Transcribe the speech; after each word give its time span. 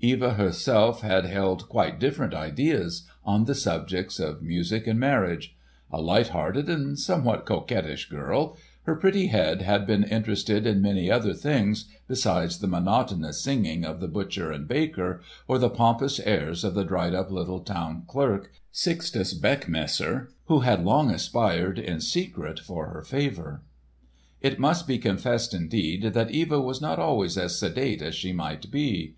Eva 0.00 0.32
herself 0.32 1.02
had 1.02 1.26
held 1.26 1.68
quite 1.68 2.00
different 2.00 2.32
ideas 2.32 3.02
on 3.22 3.44
the 3.44 3.54
subjects 3.54 4.18
of 4.18 4.40
music 4.40 4.86
and 4.86 4.98
marriage. 4.98 5.54
A 5.92 6.00
light 6.00 6.28
hearted 6.28 6.70
and 6.70 6.98
somewhat 6.98 7.44
coquettish 7.44 8.08
girl, 8.08 8.56
her 8.84 8.96
pretty 8.96 9.26
head 9.26 9.60
had 9.60 9.86
been 9.86 10.02
interested 10.04 10.66
in 10.66 10.80
many 10.80 11.10
other 11.10 11.34
things 11.34 11.84
besides 12.08 12.60
the 12.60 12.66
monotonous 12.66 13.42
singing 13.42 13.84
of 13.84 14.00
the 14.00 14.08
butcher 14.08 14.50
and 14.50 14.66
baker, 14.66 15.20
or 15.46 15.58
the 15.58 15.68
pompous 15.68 16.18
airs 16.20 16.64
of 16.64 16.72
the 16.72 16.84
dried 16.84 17.14
up 17.14 17.30
little 17.30 17.60
town 17.60 18.04
clerk, 18.08 18.52
Sixtus 18.72 19.34
Beckmesser, 19.38 20.28
who 20.46 20.60
had 20.60 20.82
long 20.82 21.10
aspired 21.10 21.78
in 21.78 22.00
secret 22.00 22.58
for 22.58 22.86
her 22.86 23.02
favour. 23.02 23.60
It 24.40 24.58
must 24.58 24.86
be 24.86 24.96
confessed, 24.96 25.52
indeed, 25.52 26.14
that 26.14 26.30
Eva 26.30 26.58
was 26.58 26.80
not 26.80 26.98
always 26.98 27.36
as 27.36 27.58
sedate 27.58 28.00
as 28.00 28.14
she 28.14 28.32
might 28.32 28.70
be. 28.70 29.16